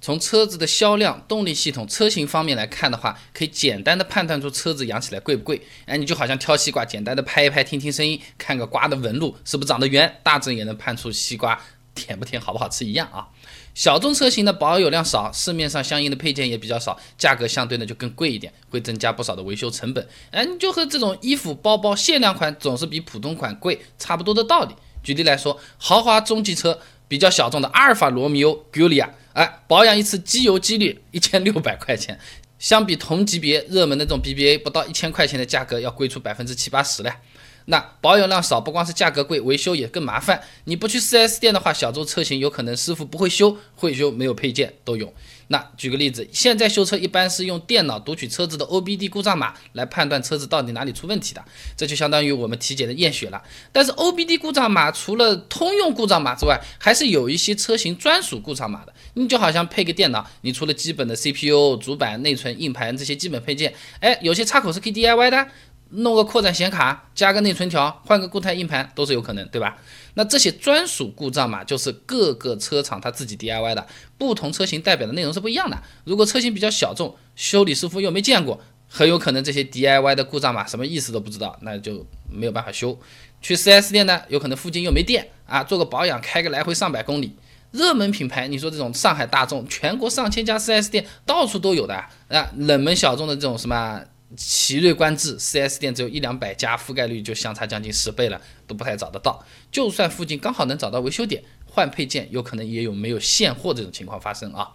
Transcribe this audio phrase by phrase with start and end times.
[0.00, 5.60] 从车子的销量、动力系统、车型方面来看的话，可以简单的判断出车子养起来贵不贵。
[5.84, 11.60] 哎，你就好像挑西瓜，简单的拍一拍，听听声音，看个瓜的纹路是不是长得圆，大致也能判出西瓜
[11.94, 13.28] 甜不甜、好不好吃一样啊。
[13.74, 20.08] 小众车型的保有量少，市面上相应的配件也比较少，价格相对呢就更贵一点，会增加不少的维修成本。
[20.30, 24.74] 哎，你就和这种衣服、包包限量款总是比普通款贵差不多的道理。
[25.02, 26.78] 举例来说，豪华中级车
[27.10, 29.08] 比较小众的阿尔法罗密欧 Giulia。
[29.32, 32.16] 哎，保养一次机油机滤一千六百块钱，
[32.60, 37.12] 相比同级别热门的这种 BBA 不到一千块钱的价格要贵出百分之七八十了。
[37.66, 40.42] 那保有量少，不光是价格贵，维修也更麻烦。
[40.64, 45.12] 你不去 4S 店的话，小众车型有可能师傅不会修，会修没有配件都有。
[45.48, 51.44] 那举个例子，现在修车一般是用电脑读取车子的 OBD 故障码来判断车子到底哪里出问题的，
[51.76, 53.42] 这就相当于我们体检的验血了。
[53.72, 58.94] 但是 OBD 故障码除了通用故障码之外，还是有一些车型专属故障码的。
[59.14, 65.48] 你就好像配个电脑，你除了基本的 CPU、主板、内存、硬盘这些基本配件，哎，有些插口是可以 DIY 的。
[65.90, 69.76] 弄个扩展显卡，加个内存条，换个固态硬盘都是有可能，对吧？
[70.14, 73.86] 那这些专属故障码就是各个车厂它自己 DIY 的，
[74.18, 75.76] 不同车型代表的内容是不一样的。
[76.04, 82.98] 如果车型比较小众，修理师傅又没见过，很有可能这些 DIY 的故障码什么意思都不知道，那就没有办法修。
[83.42, 87.34] 去 4S 店呢，有可能附近又没电啊，做个保养开个来回上百公里。
[87.70, 92.50] 热门品牌，你说这种上海大众，全国上千家 4S 店到处都有的啊。
[92.56, 94.02] 冷门小众的这种什么？
[94.36, 99.44] 奇瑞、观致四 S 店只有一两百家，覆盖率就相差将近十倍了，都不太找得到。
[99.72, 104.70] 就算附近刚好能找到维修点，换配件有可能也有没有现货这种情况发生啊。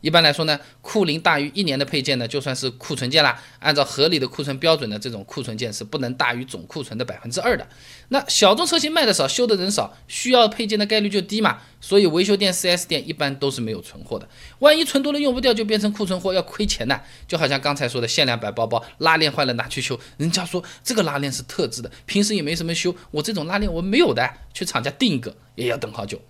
[0.00, 3.42] 一般来说呢，库龄大于一年的配件呢，就算是库存件啦。
[3.58, 7.66] 按照合理的库存标准呢，这种库存件是不能大于总库存的百分之二的。
[8.10, 11.58] 那小众车型卖的少，修的人少，需要配件的概率就低嘛。
[11.80, 14.28] 所以维修店、4S 店一般都是没有存货的。
[14.60, 17.00] 万一存多了用不掉，就变成库存货，要亏钱的。
[17.26, 26.20] 就好像刚才说的限量版包包，拉链坏了拿去修，人家说这个拉链是特制的，平时也没什么修，我这种拉链我没有的，去厂家订一个也要等好久。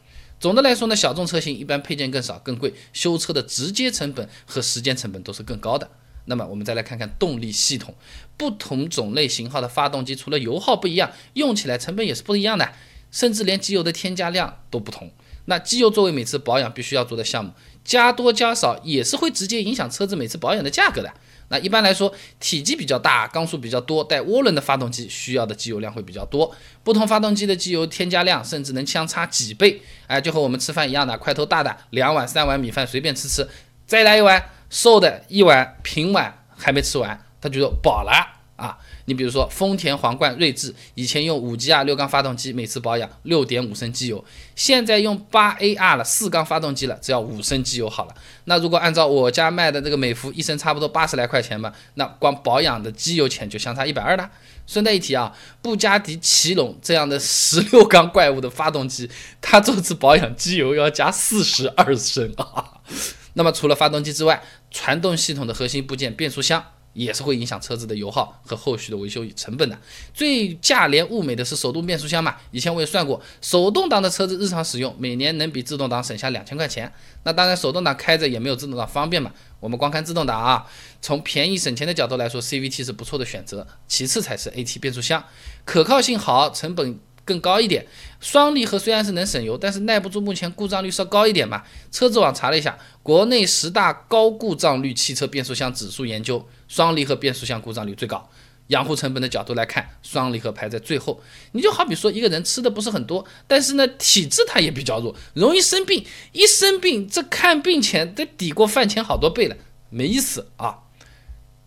[0.41, 5.91] 总的来说呢，小众车型一般配件更少、更贵，修车的直接成本和时间成本都是更高的。
[6.27, 7.95] 那么我们再来看看动力系统，
[8.37, 12.73] 不同种类型号的发动机除了油耗不一样，用起来成本也是不一样的，
[13.11, 15.11] 甚至连机油的添加量都不同。
[15.47, 17.53] 那机油作为每次保养必须要做的项目，
[17.89, 21.11] 加多加少也是会直接影响车子每次保养的价格的。
[21.49, 26.55] 那一般来说，体积比较大、缸数比较多、带涡轮的发动机需要的机油量会比较多。
[26.85, 29.81] 不同发动机的机油添加量甚至能相差几倍。
[30.07, 33.49] 哎，就和我们吃饭一样的，块头大的两碗、三碗米饭随便吃吃，
[33.87, 38.13] 再来一碗瘦的，一碗平碗还没吃完，他就说饱了
[38.57, 38.77] 啊。
[39.09, 44.23] 你比如说丰田皇冠、锐志，以前用五 G R 六缸发动机，每次保养六点五升机油，
[44.55, 48.15] 现在用八 A R 了四缸发动机了，只要五升机油好了。
[48.45, 54.31] 那如果按照我家卖的这个美孚，一升差不多八十来块钱嘛，那光保养的机油钱就相差一百二了。
[54.67, 59.09] 顺带一提啊，布加迪奇隆这样的十六缸怪物的发动机，
[59.41, 62.83] 它这次保养机油要加四十二升啊。
[63.33, 66.63] 那么除了发动机之外，传动系统的核心部件变速箱。
[66.93, 69.79] 也是会影响车子的油耗和后续的维修成本的。
[70.13, 72.37] 最价廉物美的是手动变速箱嘛？
[72.51, 76.93] 以前我也算过，手动挡的车子日常使用每年能比自动挡省下两千块钱。
[77.25, 79.33] 那当然，手动挡开着也没有自动挡方便嘛。
[79.61, 80.67] 我们光看自动挡啊，
[81.01, 85.25] 从便宜省钱的角度来说，CVT 是不错的选择，其次才是 AT 变速箱，
[85.65, 86.99] 可靠性好，成本。
[87.25, 87.87] 更高一点，
[88.21, 91.63] 双离合虽然是能省油，但是耐不住目前故障率稍高一点嘛。
[91.93, 98.31] 车子网查了一下，国内十大高故障率汽车变速箱指数研究，双离合变速箱故障率最高。
[98.69, 101.23] 养护成本的角度来看，双离合排在最后。
[101.53, 106.05] 你就好比说一个人吃的不是很多，但是呢体质他也比较弱，容易生病。
[106.33, 109.57] 一生病，这看病钱得抵过饭钱好多倍了，
[109.89, 110.81] 没意思啊。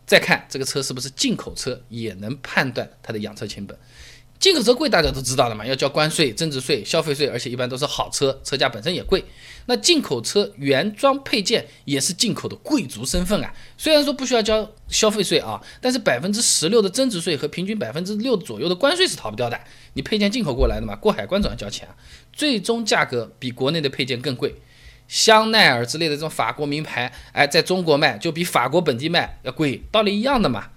[0.05, 3.75] 再看这个车是不是进口车，也能判断它的养车成本。
[4.41, 9.23] 进口车贵，大家都知道的嘛，要交关税、增值税、消费税，而且一般都是好车，车价本身也贵。
[9.67, 13.53] 那进口车原装配件也是进口的贵族身份啊。
[13.77, 19.59] 虽然说不需要交消费税啊，但是百分之十六的增值税和平均百分之六左右的关税是逃不掉的。
[19.93, 21.93] 你配件进口过来的嘛，过海关总要交钱啊。
[22.33, 24.55] 最终价格比国内的配件更贵。
[25.07, 30.69] 香奈儿之类的这种法国名牌，哎，在中国卖就比法国本地卖要贵，道理一样的嘛。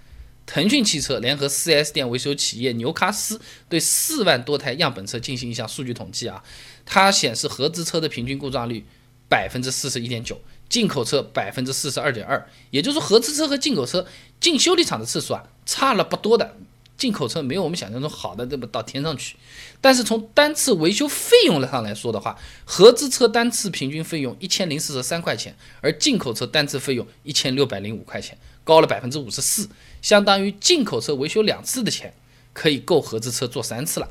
[0.46, 6.42] 腾讯汽车联合 4S 店维修企业纽卡斯对四万多台样本车进行一项数据统计啊，
[6.84, 8.84] 它显示合资车的平均故障率
[9.28, 10.38] 百分之四十一点九，
[10.68, 14.06] 进口车百分之四十二点二，也就是说合资车和进口车
[14.38, 16.56] 进修理厂的次数啊差了不多的，
[16.96, 19.36] 进口车没有我们想象中好的这么到天上去。
[19.80, 29.68] 但是从单次维修费用上来说的话，合资车单次平均费用一千零四十三块钱，而进口车单次费用一千六百零五块钱，高了百分之五十四，
[30.00, 32.14] 相当于进口车维修两次的钱，
[32.52, 34.08] 可以够合资车做三次了。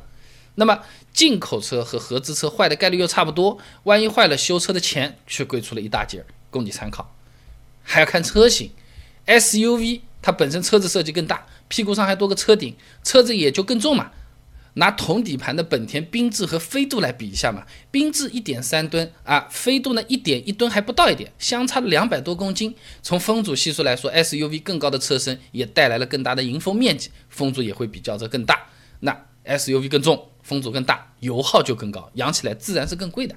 [0.56, 0.82] 那么
[1.12, 7.16] 进口车和合资车坏的概率又差不多，万一坏了，修车的钱却贵出了一大截，供你参考。
[7.82, 8.70] 还要看车型
[9.26, 14.12] ，SUV 它本身车子设计更大，屁股上还多个车顶，车子也就更重嘛。
[14.76, 22.76] 拿同底盘的本田缤智和飞度来比一下嘛，缤智一点三吨啊，飞度呢一点一吨还不到一点，相差了两百多公斤。
[23.02, 28.68] 从风阻系数来说，SUV 更高的车身也带来了更大的迎风面积，风阻也会比较着更大。
[29.00, 30.30] 那 SUV 更重。
[30.44, 33.34] 风阻更大，油耗就更高，养起来自然是更贵的。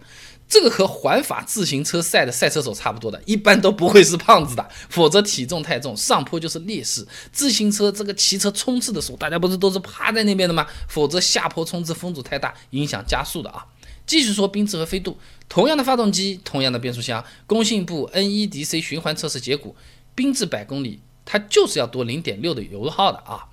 [0.48, 7.06] 这个和环法自行车赛的赛车手差不多的， 一般都不会是胖子的，否则体重太重，上坡就是劣势。
[7.32, 10.66] 自行车这个骑车冲刺的时候，大家不是都是趴在那边的吗？
[10.88, 13.66] 否则下坡冲刺风阻太大，影响加速的啊。
[14.06, 19.75] 继续说缤智和飞度，同样的发动机，同样的变速箱，工信部 NEDC 循环测试结果，
[20.14, 23.46] 缤智百公里它就是要多零点六的油耗的啊。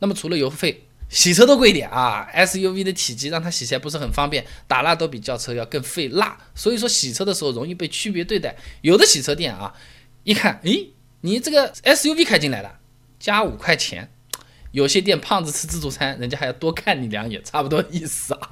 [0.00, 8.56] 那么除了油费，洗车都贵一点啊，SUV 的体积让它洗起来不是很方便，打蜡都比轿车要更费蜡，所以说洗车的时候容易被区别对待。
[8.80, 9.74] 有的洗车店啊，
[10.22, 10.90] 一看，诶，
[11.22, 12.78] 你这个 SUV 开进来了，
[13.18, 14.10] 加五块钱。
[14.72, 18.50] 有些店胖子吃自助餐，人家还要多看你两眼，差不多意思啊。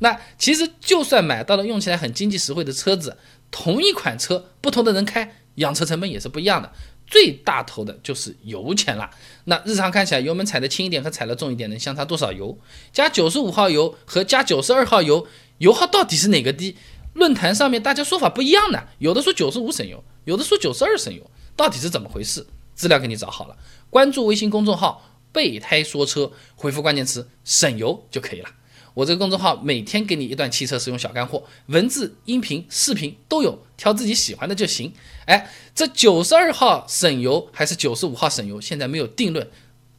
[0.00, 3.16] 那其实就算买到了用起来很经济实惠的车子，
[3.50, 6.70] 同一款车，不同的人开，养车成本也是不一样的。
[7.14, 9.08] 最大头的就是油钱了。
[9.44, 12.58] 那日常看起来，油门踩的轻一点和踩的重一点能相差多少油？
[12.92, 15.24] 加九十五号油和加九十二号油，
[15.58, 16.76] 油耗到底是哪个低？
[17.12, 22.44] 论坛上面大家说法不一样的，有的说九十五省油，有的说九十二省油，到底是怎么回事？
[22.74, 23.56] 资料给你找好了，
[23.90, 28.48] 关注微信公众号“备胎说车”，回复关键词“省油”就可以了。
[28.94, 34.92] 我这个公众号每天给你一段汽车使用小干货，文字、音频、视频都有，挑自己喜欢的就行。
[35.26, 39.50] 哎，这九十二号省油还是九十五号省油，现在没有定论，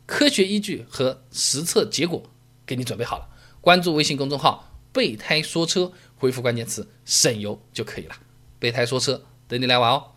[0.05, 2.23] 科学依据和实测结果
[2.65, 3.27] 给你准备好了。
[3.59, 8.15] 关注微信公众号“备胎说车”，回复关键词“省油”就可以了。
[8.59, 10.14] 备胎说车，等你来玩哦。